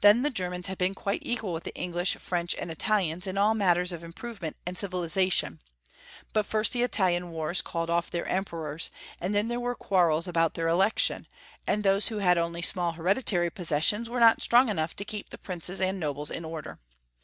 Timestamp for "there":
9.48-9.58